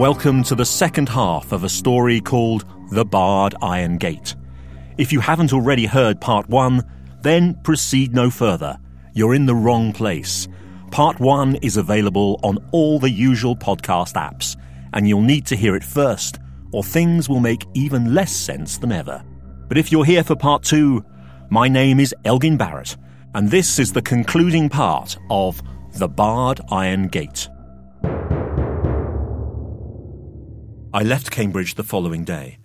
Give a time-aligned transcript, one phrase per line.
[0.00, 4.34] Welcome to the second half of a story called The Barred Iron Gate.
[4.96, 6.90] If you haven't already heard part one,
[7.20, 8.78] then proceed no further.
[9.12, 10.48] You're in the wrong place.
[10.90, 14.56] Part one is available on all the usual podcast apps,
[14.94, 16.38] and you'll need to hear it first,
[16.72, 19.22] or things will make even less sense than ever.
[19.68, 21.04] But if you're here for part two,
[21.50, 22.96] my name is Elgin Barrett,
[23.34, 25.60] and this is the concluding part of
[25.92, 27.50] The Barred Iron Gate.
[30.92, 32.58] I left Cambridge the following day,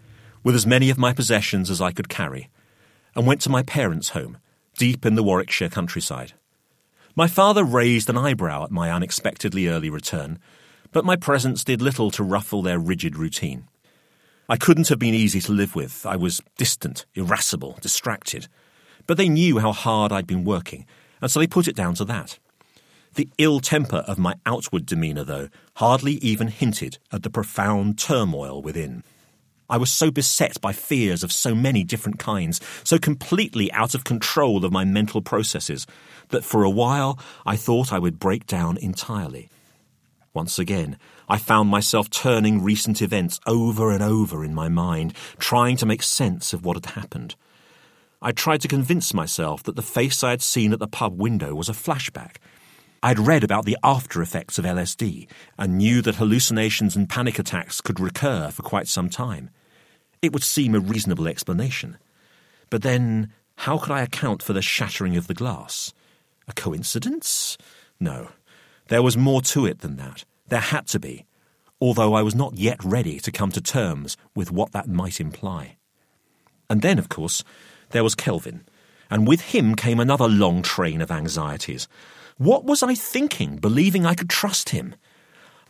[0.44, 2.50] with as many of my possessions as I could carry,
[3.16, 4.40] and went to my parents' home,
[4.80, 6.34] deep in the Warwickshire countryside.
[7.16, 10.40] My father raised an eyebrow at my unexpectedly early return,
[10.92, 13.68] but my presence did little to ruffle their rigid routine.
[14.50, 16.04] I couldn't have been easy to live with.
[16.04, 18.48] I was distant, irascible, distracted.
[19.06, 20.88] But they knew how hard I'd been working,
[21.22, 22.40] and so they put it down to that.
[23.16, 28.62] The ill temper of my outward demeanour, though, hardly even hinted at the profound turmoil
[28.62, 29.04] within.
[29.70, 34.04] I was so beset by fears of so many different kinds, so completely out of
[34.04, 35.88] control of my mental processes,
[36.30, 39.50] that for a while I thought I would break down entirely.
[40.34, 40.98] Once again,
[41.30, 46.04] I found myself turning recent events over and over in my mind, trying to make
[46.04, 47.36] sense of what had happened.
[48.22, 51.56] I tried to convince myself that the face I had seen at the pub window
[51.56, 52.36] was a flashback
[53.06, 55.28] I'd read about the after effects of LSD
[55.60, 59.52] and knew that hallucinations and panic attacks could recur for quite some time.
[60.24, 62.00] It would seem a reasonable explanation.
[62.72, 65.94] But then, how could I account for the shattering of the glass?
[66.48, 67.60] A coincidence?
[68.00, 68.30] No.
[68.88, 70.26] There was more to it than that.
[70.48, 71.28] There had to be,
[71.80, 75.78] although I was not yet ready to come to terms with what that might imply.
[76.72, 77.44] And then, of course,
[77.92, 78.66] there was Kelvin,
[79.12, 81.88] and with him came another long train of anxieties.
[82.38, 84.96] What was I thinking, believing I could trust him?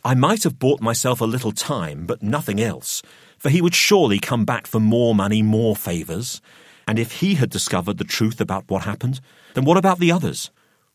[0.03, 3.03] I might have bought myself a little time, but nothing else,
[3.38, 6.42] for he would surely come back for more money, more favours.
[6.88, 9.22] And if he had discovered the truth about what happened,
[9.53, 10.50] then what about the others?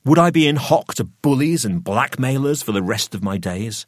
[0.05, 3.87] Would I be in hock to bullies and blackmailers for the rest of my days?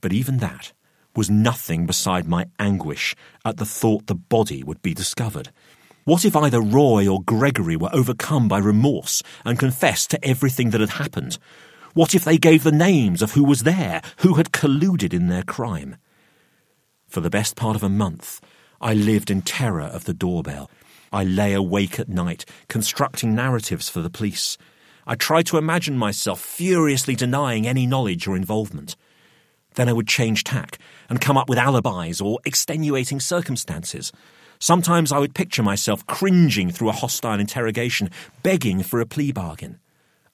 [0.00, 0.72] But even that
[1.14, 5.52] was nothing beside my anguish at the thought the body would be discovered.
[6.06, 10.80] What if either Roy or Gregory were overcome by remorse and confessed to everything that
[10.80, 11.36] had happened?
[11.94, 15.42] What if they gave the names of who was there, who had colluded in their
[15.42, 15.96] crime?
[17.08, 18.40] For the best part of a month,
[18.80, 20.70] I lived in terror of the doorbell.
[21.12, 24.56] I lay awake at night, constructing narratives for the police.
[25.08, 28.94] I tried to imagine myself furiously denying any knowledge or involvement.
[29.74, 30.78] Then I would change tack
[31.10, 34.12] and come up with alibis or extenuating circumstances.
[34.58, 38.10] Sometimes I would picture myself cringing through a hostile interrogation,
[38.42, 39.78] begging for a plea bargain.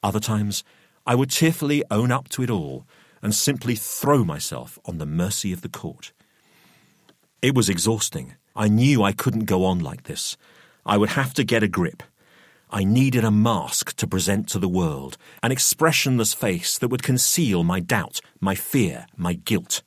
[0.03, 0.65] Other times,
[1.07, 2.87] I would tearfully own up to it all
[3.23, 6.13] and simply throw myself on the mercy of the court.
[7.41, 8.35] It was exhausting.
[8.55, 10.37] I knew I couldn't go on like this.
[10.85, 12.03] I would have to get a grip.
[12.71, 17.65] I needed a mask to present to the world, an expressionless face that would conceal
[17.65, 19.83] my doubt, my fear, my guilt.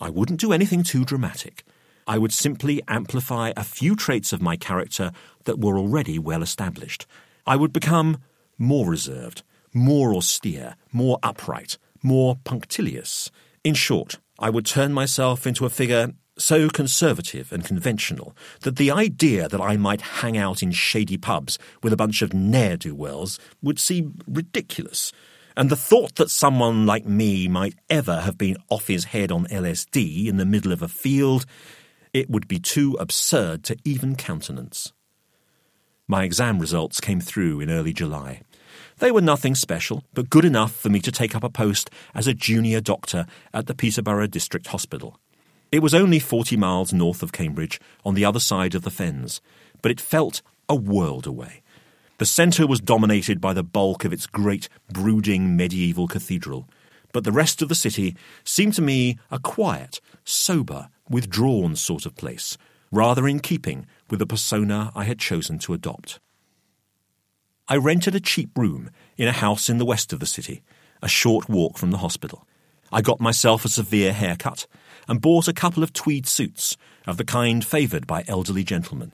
[0.00, 1.64] I wouldn't do anything too dramatic.
[2.08, 5.12] I would simply amplify a few traits of my character
[5.44, 7.06] that were already well established.
[7.46, 8.16] I would become
[8.56, 9.42] more reserved,
[9.74, 13.30] more austere, more upright, more punctilious.
[13.62, 18.90] In short, I would turn myself into a figure so conservative and conventional that the
[18.90, 22.94] idea that I might hang out in shady pubs with a bunch of ne'er do
[22.94, 25.12] wells would seem ridiculous.
[25.56, 29.46] And the thought that someone like me might ever have been off his head on
[29.46, 31.44] LSD in the middle of a field
[32.12, 34.92] it would be too absurd to even countenance.
[36.06, 38.42] My exam results came through in early July.
[38.98, 42.26] They were nothing special, but good enough for me to take up a post as
[42.26, 45.18] a junior doctor at the Peterborough District Hospital.
[45.70, 49.40] It was only 40 miles north of Cambridge, on the other side of the fens,
[49.82, 51.62] but it felt a world away.
[52.18, 56.68] The centre was dominated by the bulk of its great, brooding medieval cathedral,
[57.12, 62.16] but the rest of the city seemed to me a quiet, sober, withdrawn sort of
[62.16, 62.56] place,
[62.90, 66.20] rather in keeping with the persona I had chosen to adopt.
[67.68, 70.62] I rented a cheap room in a house in the west of the city,
[71.02, 72.46] a short walk from the hospital.
[72.90, 74.66] I got myself a severe haircut
[75.06, 76.76] and bought a couple of tweed suits
[77.06, 79.12] of the kind favoured by elderly gentlemen.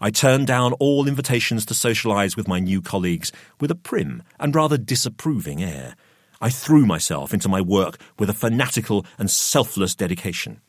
[0.00, 4.54] I turned down all invitations to socialise with my new colleagues with a prim and
[4.54, 5.94] rather disapproving air.
[6.40, 10.60] I threw myself into my work with a fanatical and selfless dedication.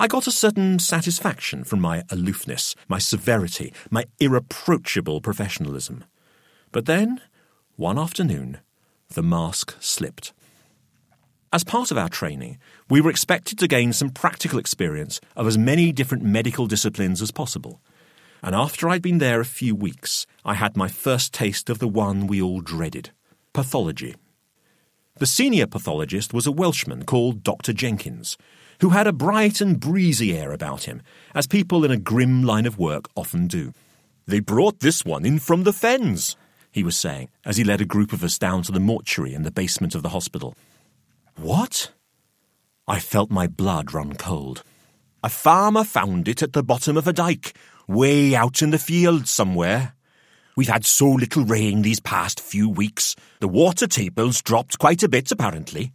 [0.00, 6.04] I got a certain satisfaction from my aloofness, my severity, my irreproachable professionalism.
[6.70, 7.20] But then,
[7.76, 8.58] One afternoon,
[9.14, 10.32] the mask slipped.
[11.52, 12.58] As part of our training,
[12.90, 17.30] we were expected to gain some practical experience of as many different medical disciplines as
[17.30, 17.80] possible.
[18.42, 21.86] And after I'd been there a few weeks, I had my first taste of the
[21.86, 23.10] one we all dreaded
[23.52, 24.16] pathology.
[25.18, 27.72] The senior pathologist was a Welshman called Dr.
[27.72, 28.36] Jenkins,
[28.80, 31.02] who had a bright and breezy air about him,
[31.34, 33.72] as people in a grim line of work often do.
[34.26, 36.36] They brought this one in from the fens,
[36.70, 39.42] he was saying, as he led a group of us down to the mortuary in
[39.42, 40.54] the basement of the hospital.
[41.36, 41.92] What?
[42.86, 44.62] I felt my blood run cold.
[45.22, 47.56] A farmer found it at the bottom of a dike,
[47.88, 49.94] way out in the field somewhere.
[50.56, 53.16] We've had so little rain these past few weeks.
[53.40, 55.92] The water table's dropped quite a bit, apparently.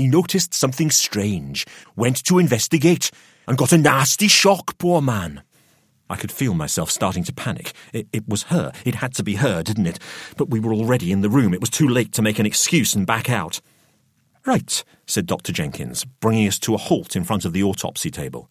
[0.00, 3.10] He noticed something strange, went to investigate,
[3.46, 5.42] and got a nasty shock, poor man.
[6.08, 7.74] I could feel myself starting to panic.
[7.92, 8.72] It, it, was her.
[8.86, 9.98] It had to be her, didn't it?
[10.38, 11.52] But we were already in the room.
[11.52, 13.60] It was too late to make an excuse and back out.
[14.46, 15.52] Right, said Dr.
[15.52, 18.48] Jenkins, bringing us to a halt in front of the autopsy table.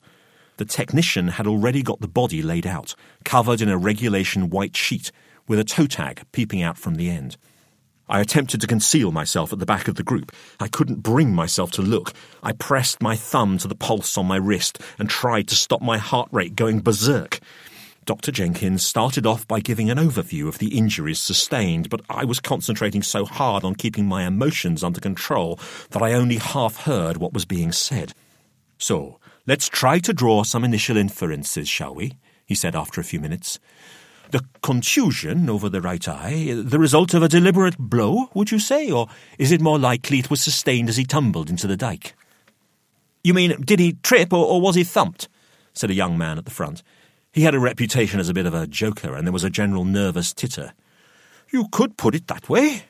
[0.58, 2.94] The technician had already got the body laid out,
[3.26, 5.12] covered in a regulation white sheet,
[5.48, 7.38] with a toe tag peeping out from the end.
[8.10, 10.36] I attempted to conceal myself at the back of the group.
[10.60, 12.14] I couldn't bring myself to look.
[12.44, 15.98] I pressed my thumb to the pulse on my wrist and tried to stop my
[15.98, 17.40] heart rate going berserk.
[18.06, 18.32] Dr.
[18.32, 23.04] Jenkins started off by giving an overview of the injuries sustained, but I was concentrating
[23.04, 25.60] so hard on keeping my emotions under control
[25.92, 28.14] that I only half heard what was being said.
[28.80, 29.20] So,
[29.50, 32.14] Let's try to draw some initial inferences, shall we?
[32.46, 33.58] he said after a few minutes.
[34.32, 38.92] The contusion over the right eye, the result of a deliberate blow, would you say,
[38.92, 39.08] or
[39.40, 42.16] is it more likely it was sustained as he tumbled into the dike?
[43.24, 45.28] You mean, did he trip or, or was he thumped?
[45.74, 46.84] said a young man at the front.
[47.32, 49.86] He had a reputation as a bit of a joker, and there was a general
[49.86, 50.74] nervous titter.
[51.52, 52.84] You could put it that way.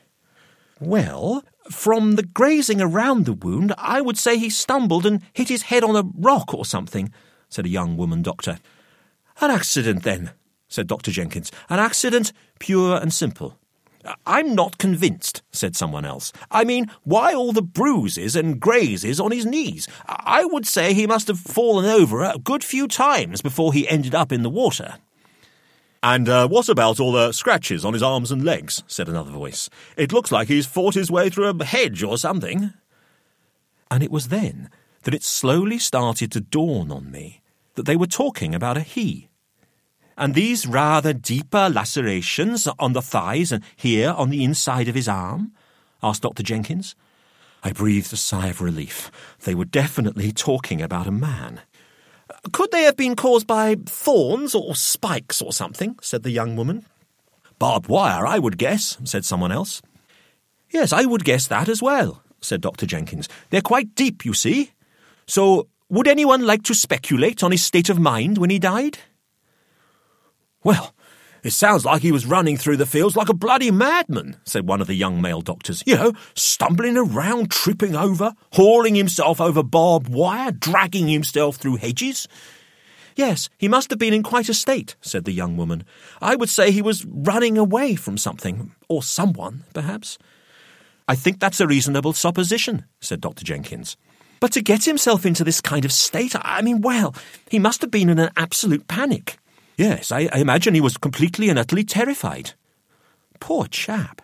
[0.80, 5.62] Well, from the grazing around the wound, I would say he stumbled and hit his
[5.62, 7.12] head on a rock or something,
[7.48, 8.58] said a young woman doctor.
[9.40, 10.32] An accident, then,
[10.70, 11.10] said Dr.
[11.10, 11.52] Jenkins.
[11.68, 13.58] An accident, pure and simple.
[14.24, 16.32] I'm not convinced, said someone else.
[16.50, 19.86] I mean, why all the bruises and grazes on his knees?
[20.06, 24.14] I would say he must have fallen over a good few times before he ended
[24.14, 24.94] up in the water.
[26.02, 28.82] And uh, what about all the scratches on his arms and legs?
[28.86, 29.68] said another voice.
[29.98, 32.72] It looks like he's fought his way through a hedge or something.
[33.90, 34.70] And it was then
[35.02, 37.42] that it slowly started to dawn on me
[37.74, 39.29] that they were talking about a he.
[40.20, 45.08] And these rather deeper lacerations on the thighs and here on the inside of his
[45.08, 45.52] arm?
[46.02, 46.42] asked Dr.
[46.42, 46.94] Jenkins.
[47.64, 49.10] I breathed a sigh of relief.
[49.44, 51.62] They were definitely talking about a man.
[52.52, 55.96] Could they have been caused by thorns or spikes or something?
[56.02, 56.84] said the young woman.
[57.58, 59.80] Barbed wire, I would guess, said someone else.
[60.70, 62.84] Yes, I would guess that as well, said Dr.
[62.84, 63.26] Jenkins.
[63.48, 64.72] They're quite deep, you see.
[65.26, 68.98] So, would anyone like to speculate on his state of mind when he died?
[70.62, 70.94] Well,
[71.42, 74.80] it sounds like he was running through the fields like a bloody madman, said one
[74.80, 75.82] of the young male doctors.
[75.86, 82.28] You know, stumbling around, tripping over, hauling himself over barbed wire, dragging himself through hedges.
[83.16, 85.84] Yes, he must have been in quite a state, said the young woman.
[86.20, 90.18] I would say he was running away from something, or someone, perhaps.
[91.08, 93.44] I think that's a reasonable supposition, said Dr.
[93.44, 93.96] Jenkins.
[94.38, 97.14] But to get himself into this kind of state, I mean, well,
[97.50, 99.38] he must have been in an absolute panic.
[99.80, 102.52] Yes, I, I imagine he was completely and utterly terrified.
[103.40, 104.20] Poor chap.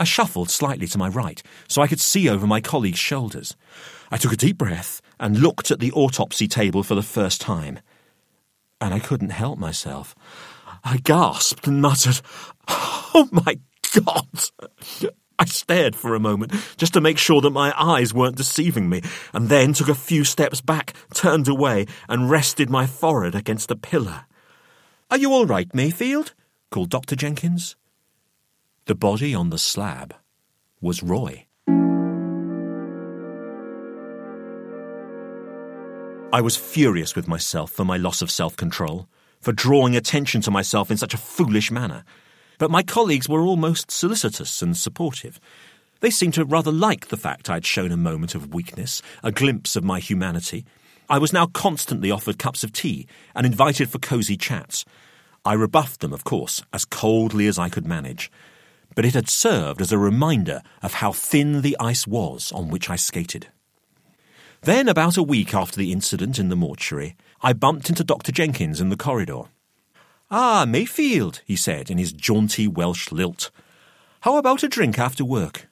[0.00, 3.54] I shuffled slightly to my right so I could see over my colleague's shoulders.
[4.10, 7.80] I took a deep breath and looked at the autopsy table for the first time.
[8.80, 10.14] And I couldn't help myself.
[10.82, 12.22] I gasped and muttered,
[12.66, 13.58] Oh my
[13.94, 14.26] God!
[15.38, 19.02] I stared for a moment just to make sure that my eyes weren't deceiving me,
[19.34, 23.76] and then took a few steps back, turned away, and rested my forehead against a
[23.76, 24.24] pillar.
[25.12, 26.32] Are you all right, Mayfield?
[26.70, 27.14] called Dr.
[27.16, 27.76] Jenkins.
[28.86, 30.14] The body on the slab
[30.80, 31.44] was Roy.
[36.32, 39.06] I was furious with myself for my loss of self control,
[39.38, 42.04] for drawing attention to myself in such a foolish manner.
[42.56, 45.38] But my colleagues were almost solicitous and supportive.
[46.00, 49.76] They seemed to rather like the fact I'd shown a moment of weakness, a glimpse
[49.76, 50.64] of my humanity.
[51.12, 54.86] I was now constantly offered cups of tea and invited for cosy chats.
[55.44, 58.32] I rebuffed them, of course, as coldly as I could manage,
[58.94, 62.88] but it had served as a reminder of how thin the ice was on which
[62.88, 63.48] I skated.
[64.62, 68.32] Then, about a week after the incident in the mortuary, I bumped into Dr.
[68.32, 69.42] Jenkins in the corridor.
[70.30, 73.50] Ah, Mayfield, he said in his jaunty Welsh lilt.
[74.22, 75.68] How about a drink after work?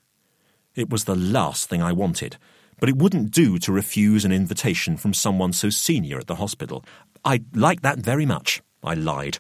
[0.75, 2.37] It was the last thing I wanted,
[2.81, 6.85] but it wouldn't do to refuse an invitation from someone so senior at the hospital.
[7.25, 9.39] I'd like that very much, I lied.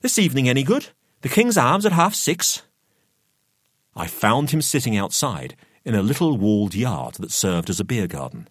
[0.00, 0.88] This evening any good?
[1.22, 2.62] The King's Arms at half six?
[3.96, 8.08] I found him sitting outside in a little walled yard that served as a beer
[8.08, 8.48] garden.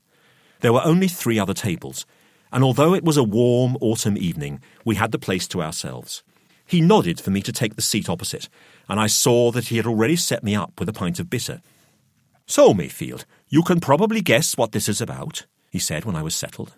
[0.62, 2.06] There were only three other tables,
[2.52, 6.24] and although it was a warm autumn evening, we had the place to ourselves.
[6.66, 8.48] He nodded for me to take the seat opposite,
[8.88, 11.62] and I saw that he had already set me up with a pint of bitter.
[12.46, 16.34] So, Mayfield, you can probably guess what this is about, he said when I was
[16.34, 16.74] settled.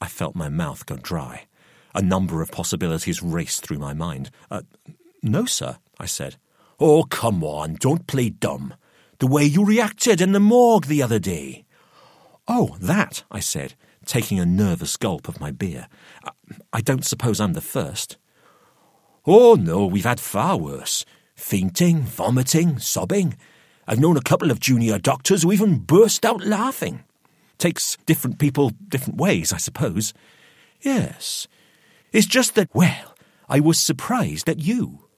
[0.00, 1.46] I felt my mouth go dry.
[1.92, 4.30] A number of possibilities raced through my mind.
[4.48, 4.62] Uh,
[5.24, 6.36] no, sir, I said.
[6.78, 8.74] Oh, come on, don't play dumb.
[9.18, 11.64] The way you reacted in the morgue the other day.
[12.46, 13.74] Oh, that, I said,
[14.06, 15.88] taking a nervous gulp of my beer.
[16.24, 16.30] I,
[16.74, 18.18] I don't suppose I'm the first.
[19.26, 21.04] Oh, no, we've had far worse.
[21.34, 23.36] Fainting, vomiting, sobbing.
[23.86, 27.04] I've known a couple of junior doctors who even burst out laughing.
[27.58, 30.14] Takes different people different ways, I suppose.
[30.80, 31.46] Yes.
[32.12, 33.14] It's just that, well,
[33.48, 35.08] I was surprised at you.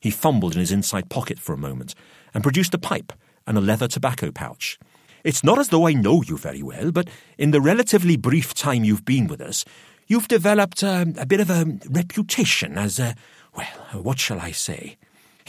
[0.00, 1.94] He fumbled in his inside pocket for a moment
[2.32, 3.12] and produced a pipe
[3.46, 4.78] and a leather tobacco pouch.
[5.24, 8.84] It's not as though I know you very well, but in the relatively brief time
[8.84, 9.64] you've been with us,
[10.06, 13.14] you've developed um, a bit of a reputation as a,
[13.54, 14.96] well, what shall I say?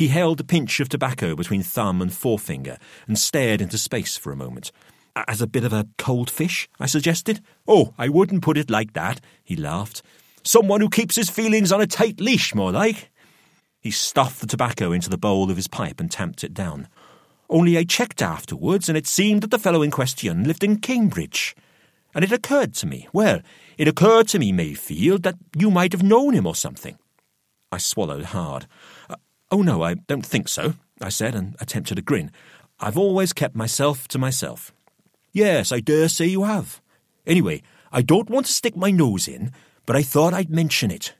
[0.01, 4.31] He held a pinch of tobacco between thumb and forefinger and stared into space for
[4.31, 4.71] a moment.
[5.15, 7.39] As a bit of a cold fish, I suggested.
[7.67, 10.01] Oh, I wouldn't put it like that, he laughed.
[10.43, 13.11] Someone who keeps his feelings on a tight leash, more like.
[13.79, 16.87] He stuffed the tobacco into the bowl of his pipe and tamped it down.
[17.47, 21.55] Only I checked afterwards, and it seemed that the fellow in question lived in Cambridge.
[22.15, 23.41] And it occurred to me, well,
[23.77, 26.97] it occurred to me, Mayfield, that you might have known him or something.
[27.71, 28.65] I swallowed hard.
[29.51, 32.31] Oh, no, I don't think so, I said, and attempted a grin.
[32.79, 34.71] I've always kept myself to myself.
[35.33, 36.81] Yes, I dare say you have.
[37.27, 39.51] Anyway, I don't want to stick my nose in,
[39.85, 41.13] but I thought I'd mention it.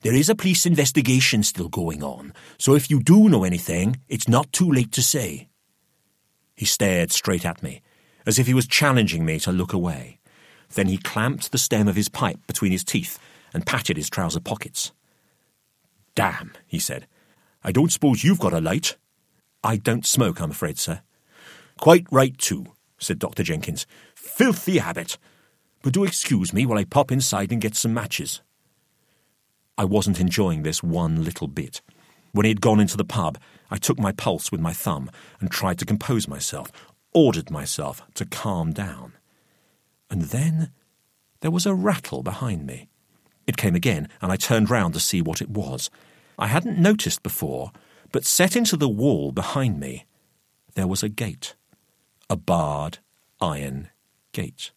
[0.00, 4.28] There is a police investigation still going on, so if you do know anything, it's
[4.28, 5.48] not too late to say.
[6.56, 7.82] He stared straight at me,
[8.26, 10.18] as if he was challenging me to look away.
[10.74, 13.18] Then he clamped the stem of his pipe between his teeth
[13.54, 14.92] and patted his trouser pockets.
[16.14, 17.06] Damn, he said.
[17.62, 18.96] I don't suppose you've got a light?
[19.64, 21.02] I don't smoke, I'm afraid, sir.
[21.78, 22.66] Quite right, too,
[22.98, 23.42] said Dr.
[23.42, 23.86] Jenkins.
[24.14, 25.18] Filthy habit.
[25.82, 28.40] But do excuse me while I pop inside and get some matches.
[29.76, 31.80] I wasn't enjoying this one little bit.
[32.32, 33.38] When he had gone into the pub,
[33.70, 35.10] I took my pulse with my thumb
[35.40, 36.72] and tried to compose myself,
[37.14, 39.12] ordered myself to calm down.
[40.10, 40.70] And then
[41.40, 42.88] there was a rattle behind me.
[43.46, 45.90] It came again, and I turned round to see what it was.
[46.38, 47.72] I hadn't noticed before,
[48.12, 50.06] but set into the wall behind me,
[50.74, 51.54] there was a gate.
[52.30, 52.98] A barred
[53.40, 53.88] iron
[54.32, 54.70] gate.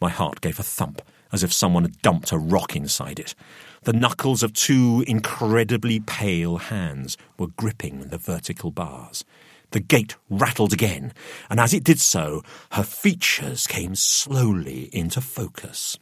[0.00, 1.00] My heart gave a thump,
[1.32, 3.34] as if someone had dumped a rock inside it.
[3.84, 9.24] The knuckles of two incredibly pale hands were gripping the vertical bars.
[9.70, 11.14] The gate rattled again,
[11.48, 12.42] and as it did so,
[12.72, 15.98] her features came slowly into focus.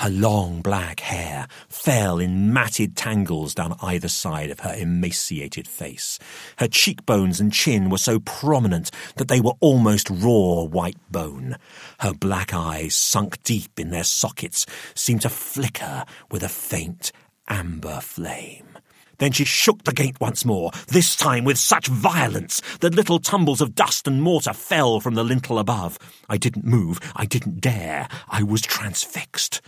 [0.00, 6.18] Her long black hair fell in matted tangles down either side of her emaciated face.
[6.56, 11.58] Her cheekbones and chin were so prominent that they were almost raw white bone.
[11.98, 14.64] Her black eyes, sunk deep in their sockets,
[14.94, 17.12] seemed to flicker with a faint
[17.46, 18.78] amber flame.
[19.18, 23.60] Then she shook the gate once more, this time with such violence that little tumbles
[23.60, 25.98] of dust and mortar fell from the lintel above.
[26.26, 27.00] I didn't move.
[27.14, 28.08] I didn't dare.
[28.30, 29.60] I was transfixed.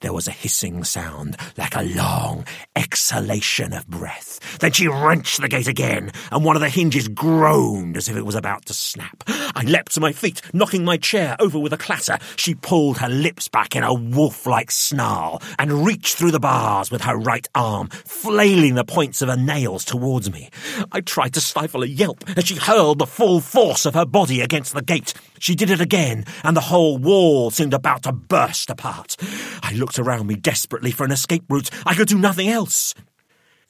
[0.00, 4.40] There was a hissing sound, like a long exhalation of breath.
[4.58, 8.24] Then she wrenched the gate again, and one of the hinges groaned as if it
[8.24, 9.22] was about to snap.
[9.28, 12.16] I leapt to my feet, knocking my chair over with a clatter.
[12.36, 17.02] She pulled her lips back in a wolf-like snarl, and reached through the bars with
[17.02, 20.48] her right arm, flailing the points of her nails towards me.
[20.92, 24.40] I tried to stifle a yelp as she hurled the full force of her body
[24.40, 25.12] against the gate.
[25.40, 29.16] She did it again, and the whole wall seemed about to burst apart.
[29.62, 31.70] I looked around me desperately for an escape route.
[31.86, 32.94] I could do nothing else.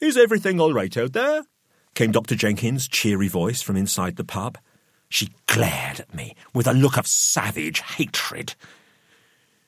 [0.01, 1.43] Is everything all right out there?
[1.95, 2.35] came Dr.
[2.35, 4.57] Jenkins' cheery voice from inside the pub.
[5.07, 8.53] She glared at me with a look of savage hatred.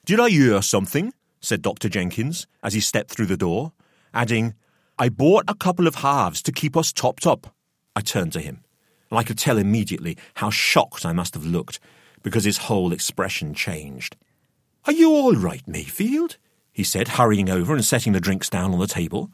[0.03, 1.13] Did I hear something?
[1.39, 1.87] said Dr.
[1.87, 3.71] Jenkins as he stepped through the door,
[4.13, 4.55] adding,
[4.99, 7.55] I bought a couple of halves to keep us topped up.
[7.95, 8.63] I turned to him
[9.13, 11.79] and I could tell immediately how shocked I must have looked,
[12.23, 14.15] because his whole expression changed.
[14.85, 16.37] Are you all right, Mayfield?
[16.71, 19.29] he said, hurrying over and setting the drinks down on the table.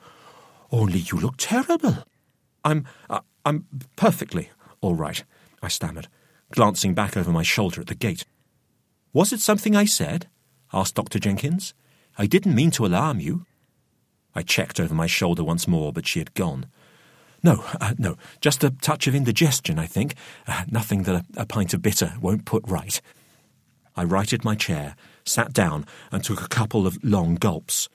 [0.72, 2.04] Only you look terrible.
[2.66, 2.86] I'm.
[3.10, 3.66] Uh, I'm
[3.96, 4.50] perfectly
[4.82, 5.24] all right,
[5.62, 6.08] I stammered,
[6.52, 8.26] glancing back over my shoulder at the gate.
[9.14, 10.28] Was it something I said?
[10.72, 11.20] asked Dr.
[11.20, 11.74] Jenkins.
[12.18, 13.46] I didn't mean to alarm you.
[14.36, 16.68] I checked over my shoulder once more, but she had gone.
[17.42, 20.16] No, uh, no, just a touch of indigestion, I think.
[20.48, 23.00] Uh, nothing that a, a pint of bitter won't put right.
[23.96, 27.90] I righted my chair, sat down, and took a couple of long gulps.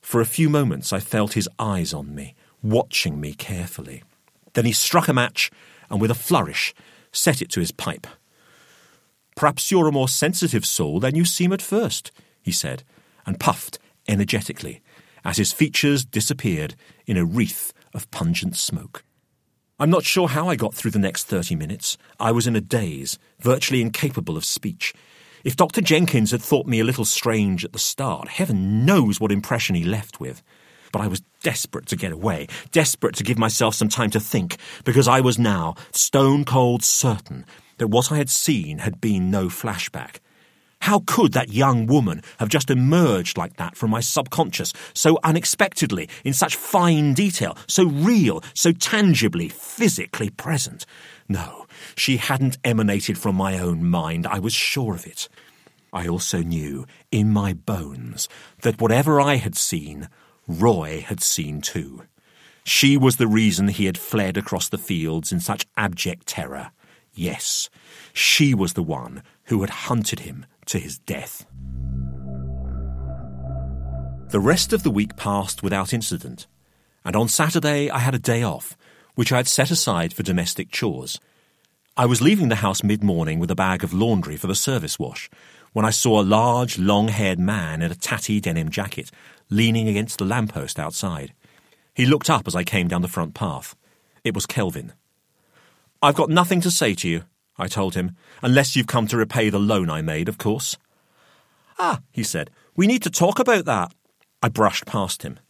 [0.00, 4.02] For a few moments I felt his eyes on me, watching me carefully.
[4.54, 5.50] Then he struck a match
[5.90, 6.74] and, with a flourish,
[7.12, 8.06] set it to his pipe.
[9.36, 12.10] Perhaps you're a more sensitive soul than you seem at first,
[12.42, 12.82] he said,
[13.24, 13.78] and puffed
[14.08, 14.80] energetically
[15.24, 16.74] as his features disappeared
[17.06, 19.04] in a wreath of pungent smoke.
[19.80, 21.96] I'm not sure how I got through the next 30 minutes.
[22.18, 24.92] I was in a daze, virtually incapable of speech.
[25.44, 25.80] If Dr.
[25.80, 29.84] Jenkins had thought me a little strange at the start, heaven knows what impression he
[29.84, 30.42] left with.
[30.90, 34.56] But I was desperate to get away, desperate to give myself some time to think,
[34.84, 37.44] because I was now stone cold certain
[37.76, 40.16] that what I had seen had been no flashback.
[40.80, 46.08] How could that young woman have just emerged like that from my subconscious, so unexpectedly,
[46.24, 50.86] in such fine detail, so real, so tangibly, physically present?
[51.28, 55.28] No, she hadn't emanated from my own mind, I was sure of it.
[55.92, 58.28] I also knew, in my bones,
[58.62, 60.08] that whatever I had seen,
[60.46, 62.02] Roy had seen too.
[62.64, 66.70] She was the reason he had fled across the fields in such abject terror.
[67.14, 67.68] Yes,
[68.12, 71.46] she was the one who had hunted him to his death.
[74.30, 76.46] The rest of the week passed without incident,
[77.04, 78.76] and on Saturday I had a day off,
[79.14, 81.18] which I had set aside for domestic chores.
[81.96, 84.98] I was leaving the house mid morning with a bag of laundry for the service
[84.98, 85.28] wash
[85.72, 89.10] when I saw a large, long haired man in a tatty denim jacket
[89.50, 91.32] leaning against the lamppost outside.
[91.94, 93.74] He looked up as I came down the front path.
[94.24, 94.92] It was Kelvin.
[96.02, 97.24] I've got nothing to say to you,
[97.58, 100.76] I told him, unless you've come to repay the loan I made, of course.
[101.78, 103.92] Ah, he said, we need to talk about that.
[104.42, 105.40] I brushed past him.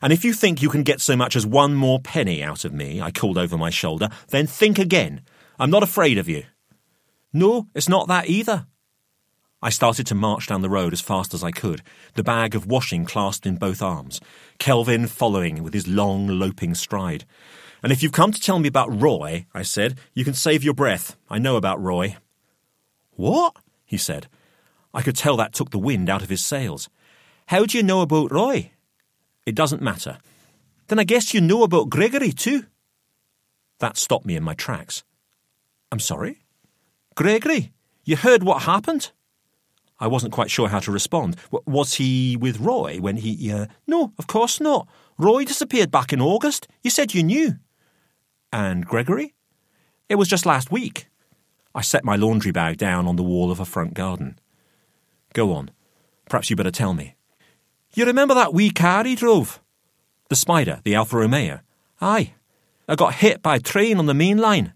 [0.00, 2.72] And if you think you can get so much as one more penny out of
[2.72, 5.22] me, I called over my shoulder, then think again.
[5.58, 6.44] I'm not afraid of you.
[7.32, 8.66] No, it's not that either.
[9.60, 11.82] I started to march down the road as fast as I could,
[12.14, 14.20] the bag of washing clasped in both arms,
[14.58, 17.24] Kelvin following with his long, loping stride.
[17.82, 20.74] And if you've come to tell me about Roy, I said, you can save your
[20.74, 21.16] breath.
[21.30, 22.16] I know about Roy.
[23.12, 23.56] What?
[23.84, 24.28] he said.
[24.92, 26.88] I could tell that took the wind out of his sails.
[27.46, 28.72] How do you know about Roy?
[29.46, 30.18] It doesn't matter.
[30.88, 32.64] Then I guess you know about Gregory too.
[33.78, 35.04] That stopped me in my tracks.
[35.92, 36.42] I'm sorry?
[37.14, 37.72] Gregory,
[38.04, 39.12] you heard what happened?
[40.00, 41.36] I wasn't quite sure how to respond.
[41.66, 43.50] Was he with Roy when he.
[43.52, 43.66] Uh...
[43.86, 44.86] No, of course not.
[45.18, 46.68] Roy disappeared back in August.
[46.82, 47.58] You said you knew.
[48.52, 49.34] And Gregory?
[50.08, 51.08] It was just last week.
[51.74, 54.38] I set my laundry bag down on the wall of a front garden.
[55.34, 55.70] Go on.
[56.28, 57.14] Perhaps you better tell me.
[57.94, 59.60] You remember that wee car he drove?
[60.28, 61.60] The Spider, the Alfa Romeo?
[62.00, 62.34] Aye.
[62.88, 64.72] I got hit by a train on the main line.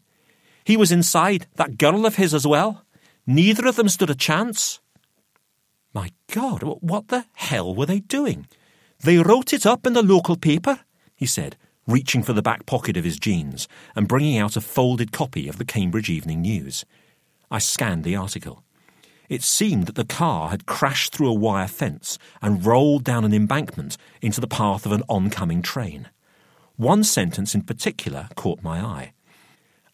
[0.65, 2.85] He was inside, that girl of his as well.
[3.27, 4.81] Neither of them stood a chance.
[5.95, 8.47] My God, what the hell were they doing?
[9.01, 10.81] They wrote it up in the local paper,
[11.15, 15.13] he said, reaching for the back pocket of his jeans and bringing out a folded
[15.13, 16.85] copy of the Cambridge Evening News.
[17.51, 18.65] I scanned the article.
[19.29, 23.33] It seemed that the car had crashed through a wire fence and rolled down an
[23.33, 26.09] embankment into the path of an oncoming train.
[26.77, 29.13] One sentence in particular caught my eye.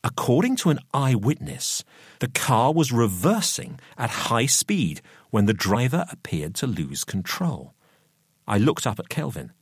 [0.04, 1.84] According to an eyewitness,
[2.20, 7.74] the car was reversing at high speed when the driver appeared to lose control.
[8.46, 9.52] I looked up at Kelvin.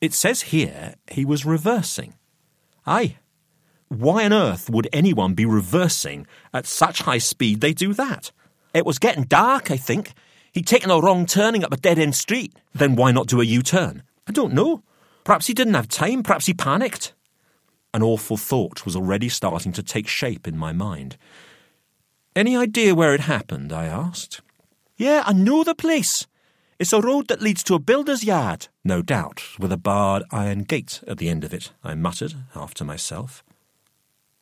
[0.00, 2.14] It says here he was reversing.
[2.86, 3.16] Aye.
[3.88, 8.30] Why on earth would anyone be reversing at such high speed they do that?
[8.74, 10.12] It was getting dark, I think.
[10.52, 12.54] He'd taken a wrong turning up a dead end street.
[12.74, 14.02] Then why not do a U turn?
[14.26, 14.82] I don't know.
[15.24, 16.22] Perhaps he didn't have time.
[16.22, 17.14] Perhaps he panicked.
[17.94, 21.16] An awful thought was already starting to take shape in my mind.
[22.36, 23.72] Any idea where it happened?
[23.72, 24.42] I asked.
[24.96, 26.26] Yeah, I know the place.
[26.78, 28.68] It's a road that leads to a builder's yard.
[28.84, 32.72] No doubt, with a barred iron gate at the end of it, I muttered, half
[32.74, 33.42] to myself.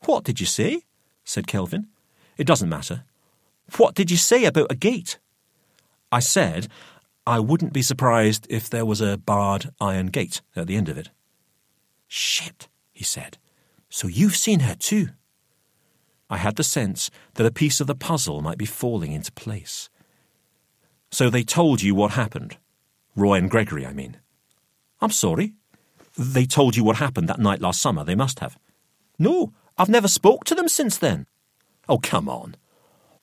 [0.05, 0.83] What did you say?
[1.25, 1.89] said Kelvin.
[2.37, 3.05] It doesn't matter.
[3.79, 5.19] What did you say about a gate?
[6.13, 6.69] I said
[7.27, 10.99] I wouldn't be surprised if there was a barred iron gate at the end of
[10.99, 11.09] it.
[12.07, 13.39] Shit, he said.
[13.89, 15.09] So you've seen her too?
[16.29, 19.89] I had the sense that a piece of the puzzle might be falling into place.
[21.11, 22.57] So they told you what happened?
[23.15, 24.19] Roy and Gregory, I mean.
[25.01, 25.55] I'm sorry.
[26.19, 28.59] They told you what happened that night last summer, they must have.
[29.19, 31.27] No, I've never spoke to them since then.
[31.89, 32.57] Oh, come on.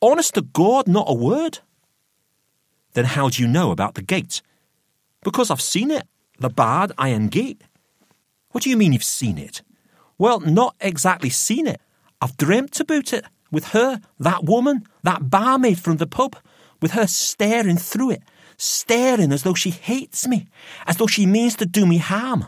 [0.01, 1.59] Honest to God, not a word.
[2.93, 4.41] Then how do you know about the gate?
[5.23, 6.07] Because I've seen it.
[6.39, 7.61] The barred iron gate.
[8.51, 9.61] What do you mean you've seen it?
[10.17, 11.81] Well, not exactly seen it.
[12.21, 13.25] I've dreamt about it.
[13.51, 16.35] With her, that woman, that barmaid from the pub,
[16.83, 18.21] with her staring through it,
[18.57, 20.47] staring as though she hates me,
[20.85, 22.45] as though she means to do me harm.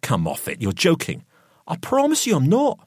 [0.00, 1.22] Come off it, you're joking.
[1.66, 2.80] I promise you I'm not.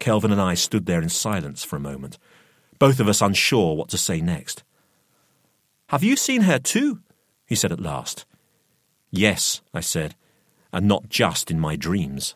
[0.00, 2.18] Kelvin and I stood there in silence for a moment,
[2.80, 4.64] both of us unsure what to say next.
[5.90, 6.98] Have you seen her too?
[7.46, 8.26] he said at last.
[9.12, 10.16] Yes, I said,
[10.72, 12.34] and not just in my dreams.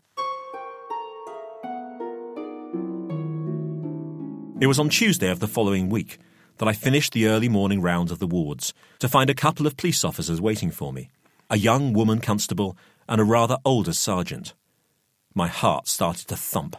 [4.61, 6.19] It was on Tuesday of the following week
[6.63, 9.77] that I finished the early morning rounds of the wards to find a couple of
[9.77, 11.11] police officers waiting for me
[11.51, 12.77] a young woman constable
[13.09, 14.55] and a rather older sergeant.
[15.35, 16.77] My heart started to thump.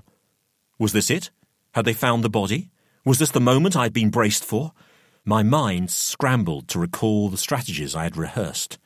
[0.79, 1.31] Was this it?
[1.73, 2.71] Had they found the body?
[3.03, 4.71] Was this the moment I had been braced for?
[5.25, 8.77] My mind scrambled to recall the strategies I had rehearsed.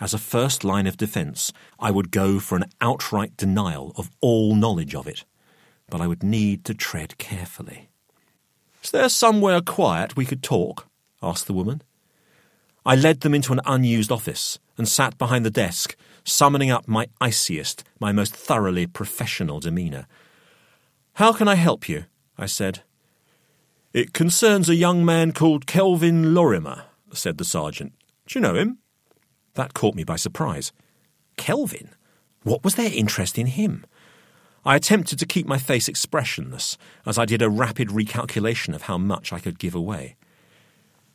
[0.00, 4.54] As a first line of defence, I would go for an outright denial of all
[4.54, 5.26] knowledge of it,
[5.90, 7.89] but I would need to tread carefully.
[8.82, 10.88] Is there somewhere quiet we could talk?
[11.22, 11.82] asked the woman.
[12.84, 17.08] I led them into an unused office and sat behind the desk, summoning up my
[17.20, 20.06] iciest, my most thoroughly professional demeanour.
[21.14, 22.06] How can I help you?
[22.38, 22.80] I said.
[23.92, 27.92] It concerns a young man called Kelvin Lorimer, said the sergeant.
[28.26, 28.78] Do you know him?
[29.54, 30.72] That caught me by surprise.
[31.36, 31.90] Kelvin?
[32.44, 33.84] What was their interest in him?
[34.64, 38.98] I attempted to keep my face expressionless as I did a rapid recalculation of how
[38.98, 40.16] much I could give away.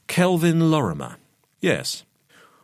[0.07, 1.17] Kelvin Lorimer.
[1.59, 2.03] Yes.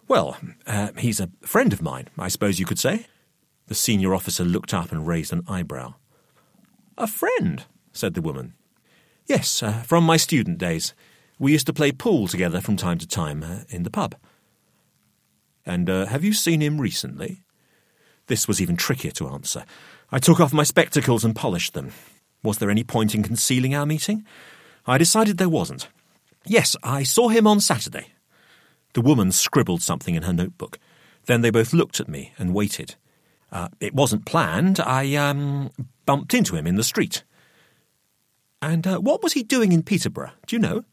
[0.08, 3.06] Well, uh, he's a friend of mine, I suppose you could say.
[3.68, 5.96] The senior officer looked up and raised an eyebrow.
[6.98, 7.64] A friend,
[7.94, 8.54] said the woman.
[9.28, 10.94] Yes, uh, from my student days.
[11.40, 14.16] We used to play pool together from time to time uh, in the pub.
[15.66, 17.44] And uh, have you seen him recently?
[18.28, 19.66] This was even trickier to answer.
[20.12, 21.92] I took off my spectacles and polished them.
[22.44, 24.26] Was there any point in concealing our meeting?
[24.86, 25.88] I decided there wasn't.
[26.46, 28.08] Yes, I saw him on Saturday.
[28.94, 30.80] The woman scribbled something in her notebook.
[31.28, 32.96] Then they both looked at me and waited.
[33.52, 34.80] Uh, it wasn't planned.
[34.80, 35.70] I um,
[36.06, 37.24] bumped into him in the street.
[38.62, 40.32] And uh, what was he doing in Peterborough?
[40.48, 40.84] Do you know?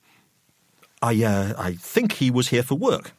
[1.01, 3.13] I, uh, I think he was here for work.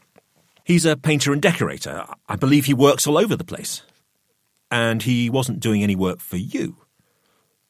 [0.64, 2.06] He's a painter and decorator.
[2.28, 3.82] I believe he works all over the place.
[4.72, 6.78] And he wasn't doing any work for you?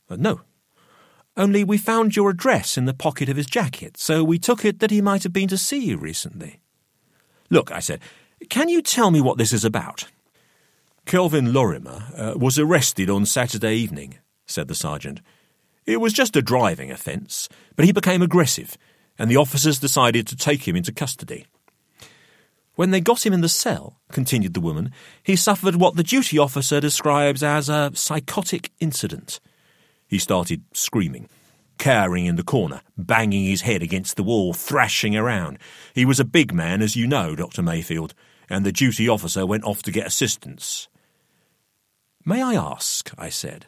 [0.09, 0.41] Uh, no.
[1.37, 4.79] Only we found your address in the pocket of his jacket, so we took it
[4.79, 6.59] that he might have been to see you recently.
[7.49, 8.01] Look, I said,
[8.49, 10.05] can you tell me what this is about?
[11.05, 15.21] Kelvin Lorimer uh, was arrested on Saturday evening, said the sergeant.
[15.85, 18.77] It was just a driving offence, but he became aggressive,
[19.17, 21.45] and the officers decided to take him into custody.
[22.79, 26.39] When they got him in the cell, continued the woman, he suffered what the duty
[26.39, 29.41] officer describes as a psychotic incident.
[30.07, 31.27] He started screaming,
[31.77, 35.57] cowering in the corner, banging his head against the wall, thrashing around.
[35.93, 37.61] He was a big man, as you know, Dr.
[37.61, 38.13] Mayfield,
[38.49, 40.87] and the duty officer went off to get assistance.
[42.23, 43.65] May I ask, I said,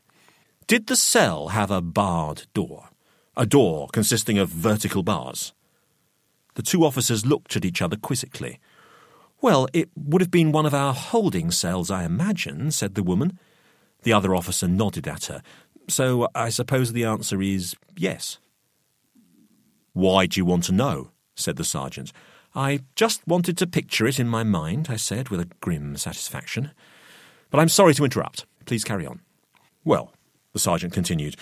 [0.68, 2.92] did the cell have a barred door?
[3.36, 5.52] A door consisting of vertical bars?
[6.56, 8.58] The two officers looked at each other quizzically.
[9.42, 13.40] Well, it would have been one of our holding cells, I imagine, said the woman.
[14.04, 15.42] The other officer nodded at her.
[15.90, 18.38] So I suppose the answer is yes.
[19.94, 21.10] Why do you want to know?
[21.36, 22.14] said the sergeant.
[22.54, 26.72] I just wanted to picture it in my mind, I said with a grim satisfaction.
[27.50, 28.46] But I'm sorry to interrupt.
[28.66, 29.22] Please carry on.
[29.84, 30.14] Well,
[30.54, 31.36] the sergeant continued,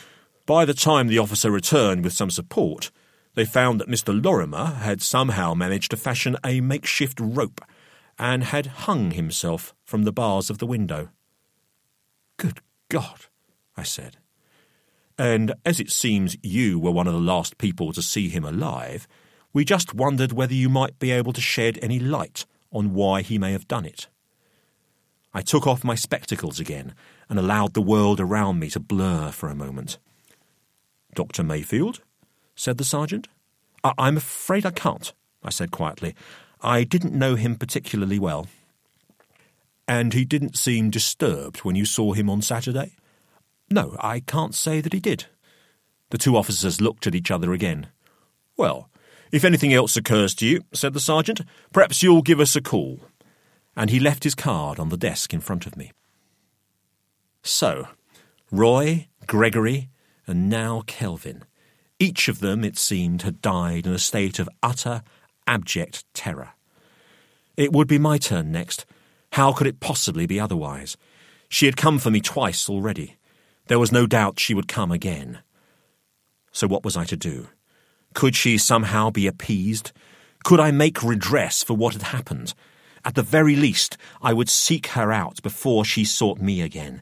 [0.46, 2.92] by the time the officer returned with some support,
[3.36, 4.24] they found that Mr.
[4.24, 7.62] Lorimer had somehow managed to fashion a makeshift rope
[8.20, 11.10] and had hung himself from the bars of the window.
[12.38, 13.26] Good God,
[13.78, 14.18] I said.
[15.18, 19.08] And as it seems you were one of the last people to see him alive,
[19.54, 23.38] we just wondered whether you might be able to shed any light on why he
[23.38, 24.08] may have done it.
[25.34, 26.94] I took off my spectacles again
[27.30, 29.98] and allowed the world around me to blur for a moment.
[31.16, 31.44] Dr.
[31.44, 32.02] Mayfield?
[32.56, 33.28] said the sergeant.
[33.84, 36.16] I- I'm afraid I can't, I said quietly.
[36.62, 38.48] I didn't know him particularly well.
[39.88, 42.94] And he didn't seem disturbed when you saw him on Saturday?
[43.72, 45.26] No, I can't say that he did.
[46.10, 47.88] The two officers looked at each other again.
[48.58, 48.90] Well,
[49.32, 51.42] if anything else occurs to you, said the sergeant,
[51.72, 53.00] perhaps you'll give us a call.
[53.76, 55.92] And he left his card on the desk in front of me.
[57.44, 57.88] So,
[58.52, 59.90] Roy, Gregory,
[60.28, 61.44] and now Kelvin.
[62.00, 65.04] Each of them, it seemed, had died in a state of utter,
[65.50, 66.52] abject terror.
[67.58, 68.86] It would be my turn next.
[69.34, 70.96] How could it possibly be otherwise?
[71.50, 73.18] She had come for me twice already.
[73.66, 75.40] There was no doubt she would come again.
[76.52, 77.48] So what was I to do?
[78.14, 79.92] Could she somehow be appeased?
[80.44, 82.54] Could I make redress for what had happened?
[83.04, 87.02] At the very least, I would seek her out before she sought me again.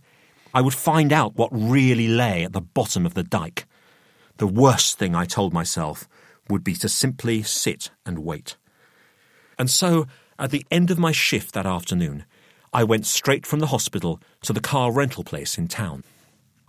[0.53, 3.67] I would find out what really lay at the bottom of the dike.
[4.37, 6.07] The worst thing, I told myself,
[6.49, 8.57] would be to simply sit and wait.
[9.57, 10.07] And so,
[10.39, 12.25] at the end of my shift that afternoon,
[12.73, 16.03] I went straight from the hospital to the car rental place in town.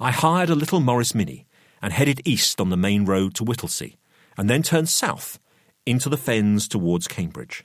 [0.00, 1.46] I hired a little Morris Mini
[1.82, 3.98] and headed east on the main road to Whittlesey,
[4.36, 5.38] and then turned south
[5.86, 7.64] into the fens towards Cambridge.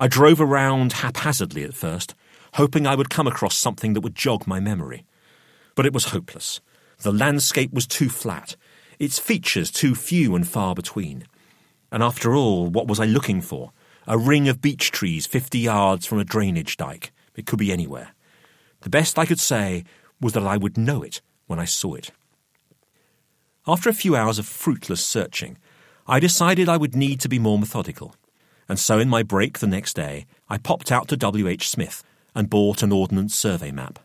[0.00, 2.14] I drove around haphazardly at first,
[2.54, 5.06] hoping I would come across something that would jog my memory.
[5.74, 6.60] But it was hopeless.
[7.00, 8.56] The landscape was too flat,
[8.98, 11.24] its features too few and far between.
[11.90, 13.72] And after all, what was I looking for?
[14.06, 17.12] A ring of beech trees fifty yards from a drainage dike.
[17.34, 18.14] It could be anywhere.
[18.80, 19.84] The best I could say
[20.20, 22.10] was that I would know it when I saw it.
[23.66, 25.56] After a few hours of fruitless searching,
[26.06, 28.14] I decided I would need to be more methodical.
[28.68, 31.68] And so, in my break the next day, I popped out to W.H.
[31.68, 32.02] Smith
[32.34, 33.98] and bought an Ordnance Survey map.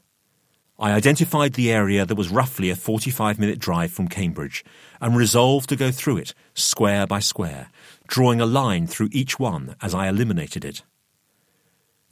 [0.82, 4.64] I identified the area that was roughly a 45 minute drive from Cambridge
[5.02, 7.68] and resolved to go through it, square by square,
[8.08, 10.84] drawing a line through each one as I eliminated it.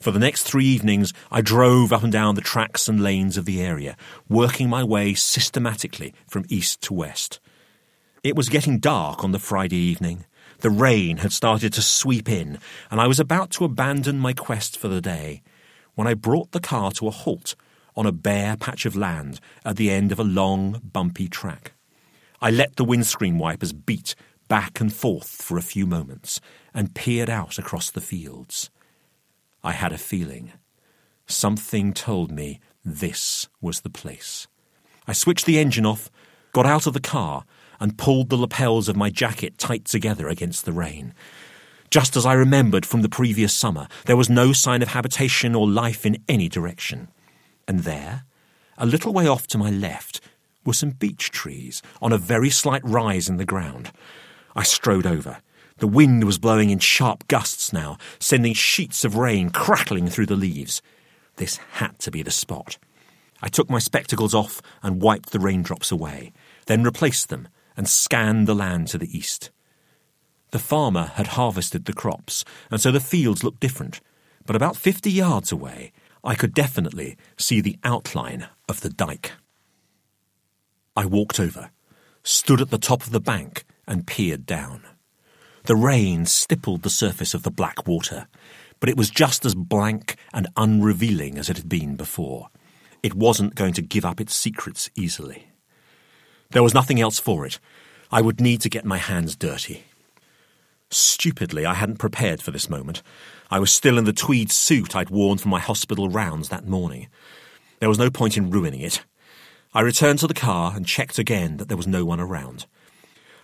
[0.00, 3.46] For the next three evenings, I drove up and down the tracks and lanes of
[3.46, 3.96] the area,
[4.28, 7.40] working my way systematically from east to west.
[8.22, 10.26] It was getting dark on the Friday evening.
[10.58, 12.58] The rain had started to sweep in,
[12.90, 15.42] and I was about to abandon my quest for the day
[15.94, 17.56] when I brought the car to a halt
[17.98, 21.72] on a bare patch of land at the end of a long, bumpy track.
[22.40, 24.14] I let the windscreen wipers beat
[24.46, 26.40] back and forth for a few moments
[26.72, 28.70] and peered out across the fields.
[29.64, 30.52] I had a feeling.
[31.26, 34.46] Something told me this was the place.
[35.08, 36.08] I switched the engine off,
[36.52, 37.44] got out of the car,
[37.80, 41.14] and pulled the lapels of my jacket tight together against the rain.
[41.90, 45.68] Just as I remembered from the previous summer, there was no sign of habitation or
[45.68, 47.08] life in any direction.
[47.68, 48.24] And there,
[48.78, 50.20] a little way off to my left,
[50.64, 53.92] were some beech trees on a very slight rise in the ground.
[54.56, 55.38] I strode over.
[55.76, 60.34] The wind was blowing in sharp gusts now, sending sheets of rain crackling through the
[60.34, 60.82] leaves.
[61.36, 62.78] This had to be the spot.
[63.40, 66.32] I took my spectacles off and wiped the raindrops away,
[66.66, 69.50] then replaced them and scanned the land to the east.
[70.50, 74.00] The farmer had harvested the crops, and so the fields looked different.
[74.44, 75.92] But about fifty yards away,
[76.24, 79.32] I could definitely see the outline of the dike.
[80.96, 81.70] I walked over,
[82.22, 84.82] stood at the top of the bank, and peered down.
[85.64, 88.26] The rain stippled the surface of the black water,
[88.80, 92.48] but it was just as blank and unrevealing as it had been before.
[93.02, 95.48] It wasn't going to give up its secrets easily.
[96.50, 97.58] There was nothing else for it.
[98.10, 99.84] I would need to get my hands dirty.
[100.90, 103.02] Stupidly, I hadn't prepared for this moment.
[103.50, 107.08] I was still in the tweed suit I'd worn for my hospital rounds that morning.
[107.80, 109.02] There was no point in ruining it.
[109.72, 112.66] I returned to the car and checked again that there was no one around.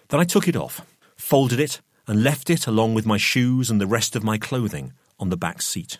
[0.08, 0.82] Then I took it off,
[1.16, 4.92] folded it, and left it along with my shoes and the rest of my clothing
[5.18, 5.98] on the back seat.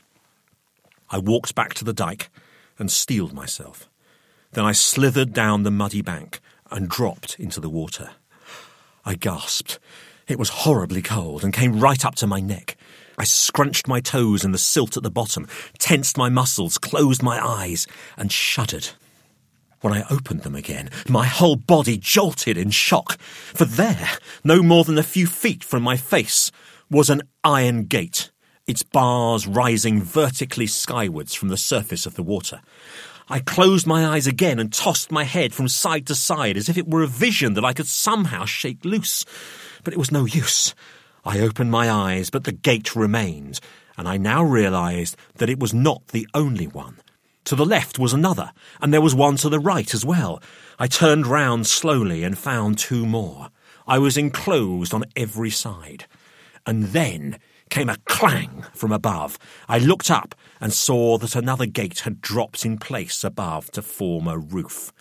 [1.10, 2.30] I walked back to the dike
[2.78, 3.88] and steeled myself.
[4.52, 6.40] Then I slithered down the muddy bank
[6.70, 8.10] and dropped into the water.
[9.04, 9.78] I gasped.
[10.26, 12.76] It was horribly cold and came right up to my neck.
[13.18, 15.46] I scrunched my toes in the silt at the bottom,
[15.79, 18.88] tensed my muscles, closed my eyes, and shuddered.
[19.81, 24.09] When I opened them again, my whole body jolted in shock, for there,
[24.42, 26.50] no more than a few feet from my face,
[26.90, 28.31] was an iron gate,
[28.66, 32.61] its bars rising vertically skywards from the surface of the water.
[33.29, 36.77] I closed my eyes again and tossed my head from side to side as if
[36.77, 39.24] it were a vision that I could somehow shake loose.
[39.83, 40.74] But it was no use.
[41.24, 43.60] I opened my eyes, but the gate remained,
[43.96, 46.98] and I now realized that it was not the only one.
[47.44, 50.42] To the left was another, and there was one to the right as well.
[50.78, 53.50] I turned round slowly and found two more.
[53.87, 56.06] I was enclosed on every side.
[56.66, 59.38] And then came a clang from above.
[59.68, 64.28] I looked up and saw that another gate had dropped in place above to form
[64.28, 64.92] a roof.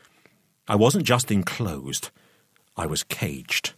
[0.67, 2.09] I wasn't just enclosed,
[2.75, 3.73] I was caged.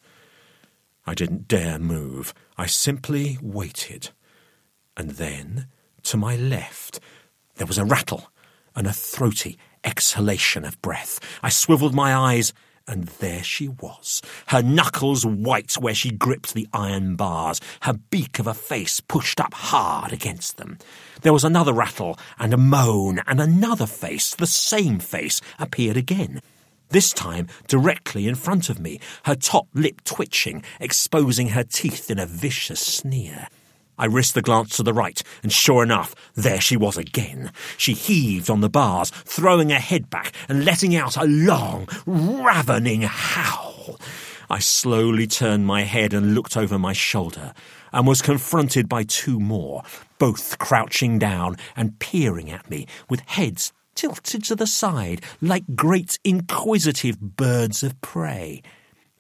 [1.05, 2.33] I didn't dare move.
[2.57, 4.09] I simply waited.
[4.97, 5.67] And then,
[6.03, 6.99] to my left,
[7.55, 8.31] there was a rattle
[8.75, 11.19] and a throaty, exhalation of breath.
[11.43, 12.53] I swiveled my eyes,
[12.87, 18.37] and there she was, her knuckles white where she gripped the iron bars, her beak
[18.37, 20.77] of a face pushed up hard against them.
[21.21, 26.41] There was another rattle and a moan, and another face, the same face, appeared again.
[26.95, 32.17] This time directly in front of me, her top lip twitching, exposing her teeth in
[32.17, 33.49] a vicious sneer.
[33.97, 37.51] I risked a glance to the right, and sure enough, there she was again.
[37.75, 43.01] She heaved on the bars, throwing her head back and letting out a long, ravening
[43.01, 43.99] howl.
[44.49, 47.53] I slowly turned my head and looked over my shoulder,
[47.91, 49.83] and was confronted by two more,
[50.17, 56.19] both crouching down and peering at me with heads tilted to the side like great
[56.23, 58.61] inquisitive birds of prey.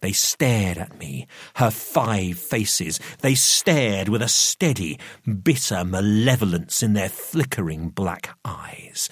[0.01, 2.99] They stared at me, her five faces.
[3.21, 4.99] They stared with a steady,
[5.43, 9.09] bitter malevolence in their flickering black eyes.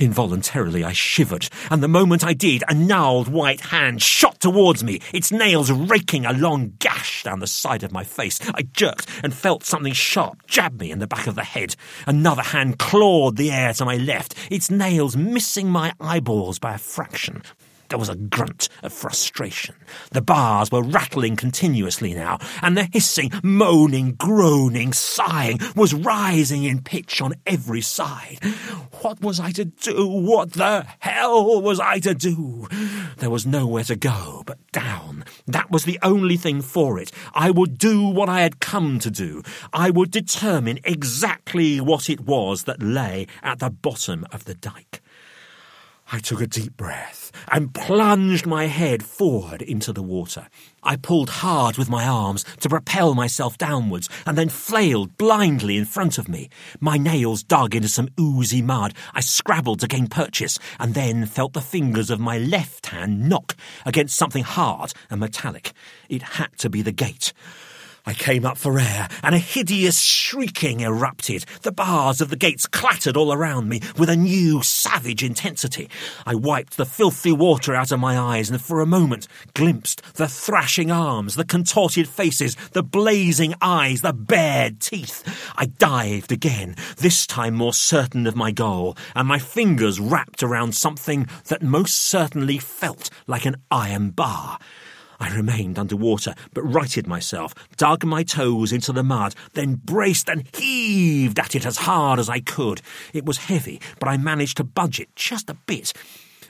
[0.00, 5.00] Involuntarily, I shivered, and the moment I did, a gnarled white hand shot towards me,
[5.12, 8.38] its nails raking a long gash down the side of my face.
[8.54, 11.76] I jerked and felt something sharp jab me in the back of the head.
[12.06, 16.78] Another hand clawed the air to my left, its nails missing my eyeballs by a
[16.78, 17.42] fraction.
[17.88, 19.74] There was a grunt of frustration.
[20.10, 26.82] The bars were rattling continuously now, and the hissing, moaning, groaning, sighing was rising in
[26.82, 28.38] pitch on every side.
[29.02, 30.06] What was I to do?
[30.06, 32.66] What the hell was I to do?
[33.18, 35.24] There was nowhere to go but down.
[35.46, 37.12] That was the only thing for it.
[37.34, 39.42] I would do what I had come to do.
[39.72, 45.02] I would determine exactly what it was that lay at the bottom of the dike.
[46.12, 50.48] I took a deep breath and plunged my head forward into the water.
[50.82, 55.84] I pulled hard with my arms to propel myself downwards and then flailed blindly in
[55.84, 56.48] front of me.
[56.78, 58.94] My nails dug into some oozy mud.
[59.14, 63.56] I scrabbled to gain purchase and then felt the fingers of my left hand knock
[63.84, 65.72] against something hard and metallic.
[66.08, 67.32] It had to be the gate.
[68.08, 71.44] I came up for air, and a hideous shrieking erupted.
[71.62, 75.90] The bars of the gates clattered all around me with a new savage intensity.
[76.24, 80.28] I wiped the filthy water out of my eyes, and for a moment glimpsed the
[80.28, 85.24] thrashing arms, the contorted faces, the blazing eyes, the bared teeth.
[85.56, 90.76] I dived again, this time more certain of my goal, and my fingers wrapped around
[90.76, 94.60] something that most certainly felt like an iron bar.
[95.18, 100.48] I remained underwater, but righted myself, dug my toes into the mud, then braced and
[100.54, 102.82] heaved at it as hard as I could.
[103.12, 105.92] It was heavy, but I managed to budge it just a bit.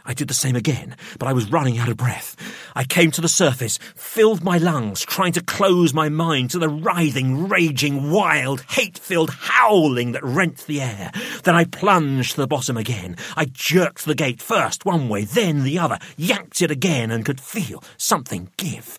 [0.07, 2.37] I did the same again, but I was running out of breath.
[2.77, 6.69] I came to the surface, filled my lungs, trying to close my mind to the
[6.69, 11.11] writhing, raging, wild, hate filled howling that rent the air.
[11.43, 13.17] Then I plunged to the bottom again.
[13.37, 17.41] I jerked the gate first one way, then the other, yanked it again, and could
[17.41, 18.99] feel something give.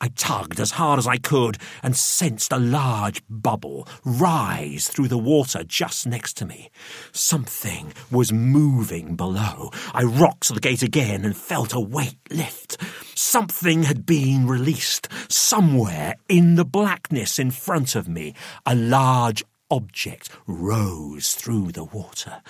[0.00, 5.18] I tugged as hard as I could and sensed a large bubble rise through the
[5.18, 6.70] water just next to me.
[7.12, 9.70] Something was moving below.
[9.92, 12.76] I rocked the gate again and felt a weight lift.
[13.16, 15.08] Something had been released.
[15.28, 18.34] Somewhere in the blackness in front of me,
[18.64, 22.40] a large object rose through the water.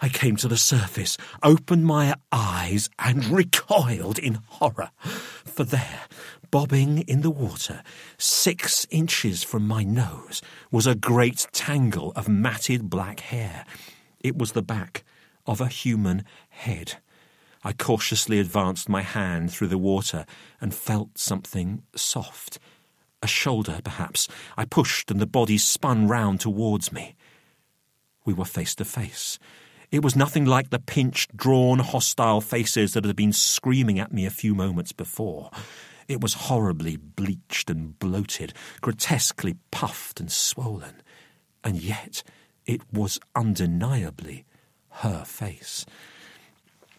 [0.00, 4.90] I came to the surface, opened my eyes, and recoiled in horror.
[4.98, 6.00] For there,
[6.52, 7.82] bobbing in the water,
[8.18, 13.64] six inches from my nose, was a great tangle of matted black hair.
[14.20, 15.02] It was the back
[15.46, 16.98] of a human head.
[17.64, 20.26] I cautiously advanced my hand through the water
[20.60, 22.58] and felt something soft.
[23.22, 24.28] A shoulder, perhaps.
[24.56, 27.16] I pushed and the body spun round towards me.
[28.24, 29.38] We were face to face.
[29.90, 34.26] It was nothing like the pinched, drawn, hostile faces that had been screaming at me
[34.26, 35.50] a few moments before.
[36.08, 41.02] It was horribly bleached and bloated, grotesquely puffed and swollen.
[41.64, 42.22] And yet
[42.66, 44.44] it was undeniably
[44.90, 45.86] her face.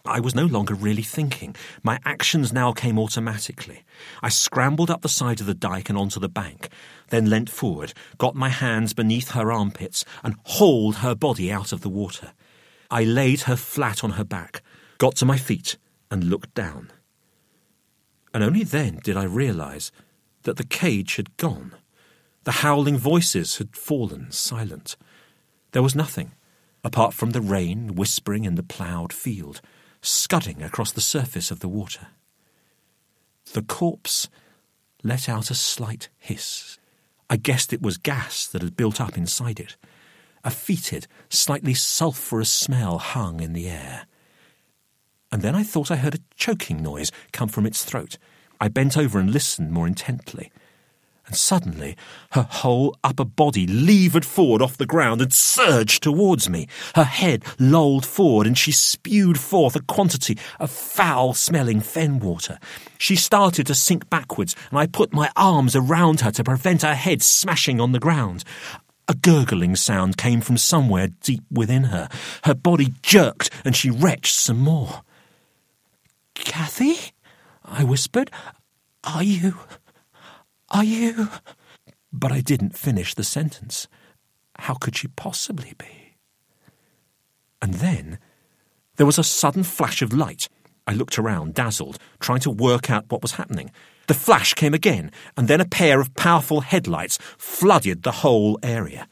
[0.06, 1.56] I was no longer really thinking.
[1.82, 3.84] My actions now came automatically.
[4.22, 6.68] I scrambled up the side of the dike and onto the bank,
[7.08, 11.80] then leant forward, got my hands beneath her armpits, and hauled her body out of
[11.80, 12.32] the water.
[12.90, 14.62] I laid her flat on her back,
[14.98, 15.78] got to my feet,
[16.10, 16.90] and looked down
[18.34, 19.92] and only then did I realize
[20.42, 21.72] that the cage had gone.
[22.42, 24.96] The howling voices had fallen silent.
[25.70, 26.32] There was nothing,
[26.82, 29.60] apart from the rain whispering in the ploughed field,
[30.02, 32.08] scudding across the surface of the water.
[33.52, 34.28] The corpse
[35.04, 36.78] let out a slight hiss.
[37.30, 39.76] I guessed it was gas that had built up inside it.
[40.42, 44.06] A fetid, slightly sulphurous smell hung in the air.
[45.34, 48.18] And then I thought I heard a choking noise come from its throat.
[48.60, 50.52] I bent over and listened more intently
[51.26, 51.96] and suddenly
[52.34, 56.68] her whole upper body levered forward off the ground and surged towards me.
[56.94, 62.60] Her head lolled forward and she spewed forth a quantity of foul smelling fen water.
[62.98, 66.94] She started to sink backwards and I put my arms around her to prevent her
[66.94, 68.44] head smashing on the ground.
[69.08, 72.08] A gurgling sound came from somewhere deep within her.
[72.44, 75.02] Her body jerked and she retched some more.
[76.34, 77.12] Kathy?
[77.64, 78.30] I whispered.
[79.04, 79.58] Are you.
[80.70, 81.28] Are you.
[82.12, 83.88] But I didn't finish the sentence.
[84.58, 86.16] How could she possibly be?
[87.60, 88.18] And then
[88.96, 90.48] there was a sudden flash of light.
[90.86, 93.70] I looked around, dazzled, trying to work out what was happening.
[94.06, 99.08] The flash came again, and then a pair of powerful headlights flooded the whole area.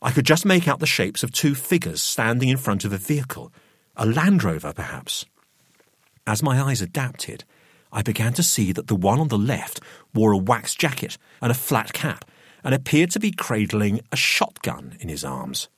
[0.00, 2.98] I could just make out the shapes of two figures standing in front of a
[2.98, 3.52] vehicle,
[3.96, 5.26] a Land Rover, perhaps.
[6.28, 7.44] As my eyes adapted,
[7.90, 9.80] I began to see that the one on the left
[10.12, 12.26] wore a wax jacket and a flat cap
[12.62, 15.70] and appeared to be cradling a shotgun in his arms.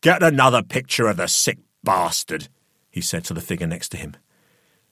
[0.00, 2.48] Get another picture of the sick bastard,
[2.90, 4.16] he said to the figure next to him.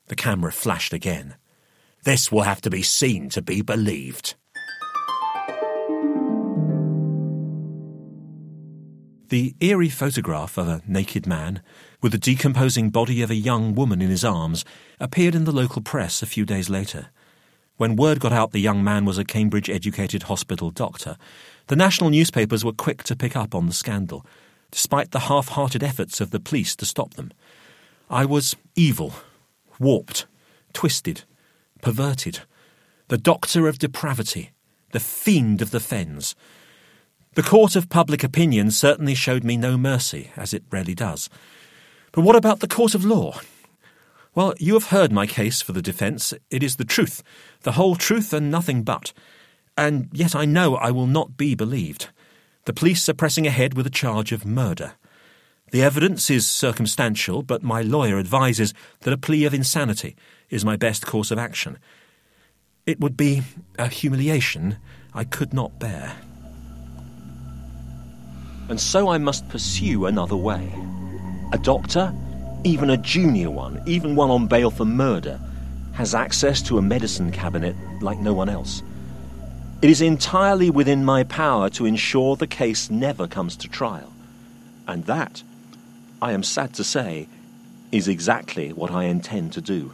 [0.07, 1.35] The camera flashed again.
[2.05, 4.37] This will have to be seen to be believed.
[9.29, 11.61] The eerie photograph of a naked man
[12.01, 14.65] with the decomposing body of a young woman in his arms
[14.99, 17.09] appeared in the local press a few days later.
[17.77, 21.19] When word got out the young man was a Cambridge educated hospital doctor,
[21.67, 24.25] the national newspapers were quick to pick up on the scandal,
[24.71, 27.31] despite the half hearted efforts of the police to stop them.
[28.09, 29.13] I was evil,
[29.79, 30.25] warped,
[30.73, 31.25] twisted,
[31.83, 32.41] perverted,
[33.09, 34.53] the doctor of depravity,
[34.93, 36.35] the fiend of the fens
[37.39, 41.31] the court of public opinion certainly showed me no mercy, as it rarely does.
[42.11, 43.39] But what about the court of law?
[44.35, 46.35] Well, you have heard my case for the defence.
[46.51, 47.23] It is the truth,
[47.63, 49.13] the whole truth and nothing but.
[49.77, 52.09] And yet I know I will not be believed.
[52.65, 54.95] The police are pressing ahead with a charge of murder.
[55.71, 60.17] The evidence is circumstantial, but my lawyer advises that a plea of insanity
[60.51, 61.79] is my best course of action.
[62.85, 63.45] It would be
[63.79, 64.79] a humiliation
[65.15, 66.17] I could not bear
[68.69, 70.73] and so I must pursue another way.
[71.53, 72.13] A doctor,
[72.65, 75.41] even a junior one, even one on bail for murder,
[75.95, 78.83] has access to a medicine cabinet like no one else.
[79.81, 84.13] It is entirely within my power to ensure the case never comes to trial.
[84.87, 85.43] And that,
[86.21, 87.29] I am sad to say,
[87.91, 89.93] is exactly what I intend to do.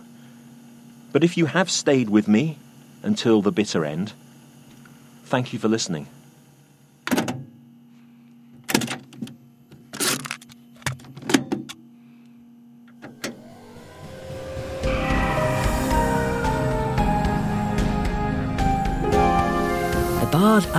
[1.12, 2.58] But if you have stayed with me
[3.02, 4.14] until the bitter end,
[5.24, 6.08] thank you for listening.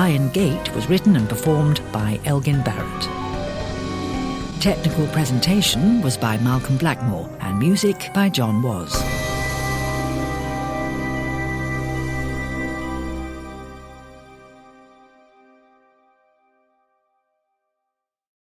[0.06, 3.04] Iron Gate was written and performed by Elgin Barrett.
[4.62, 9.25] Technical presentation was by Malcolm Blackmore and music by John Was.